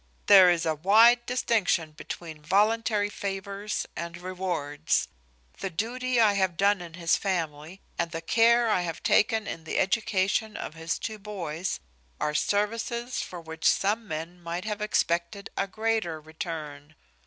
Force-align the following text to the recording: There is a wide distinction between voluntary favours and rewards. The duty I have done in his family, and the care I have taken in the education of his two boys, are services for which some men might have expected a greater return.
There 0.25 0.49
is 0.49 0.65
a 0.65 0.73
wide 0.73 1.27
distinction 1.27 1.91
between 1.91 2.41
voluntary 2.41 3.07
favours 3.11 3.85
and 3.95 4.17
rewards. 4.17 5.09
The 5.59 5.69
duty 5.69 6.19
I 6.19 6.33
have 6.33 6.57
done 6.57 6.81
in 6.81 6.95
his 6.95 7.15
family, 7.15 7.81
and 7.99 8.09
the 8.09 8.19
care 8.23 8.67
I 8.67 8.81
have 8.81 9.03
taken 9.03 9.45
in 9.45 9.63
the 9.63 9.77
education 9.77 10.57
of 10.57 10.73
his 10.73 10.97
two 10.97 11.19
boys, 11.19 11.79
are 12.19 12.33
services 12.33 13.21
for 13.21 13.39
which 13.39 13.67
some 13.69 14.07
men 14.07 14.41
might 14.41 14.65
have 14.65 14.81
expected 14.81 15.51
a 15.55 15.67
greater 15.67 16.19
return. 16.19 16.95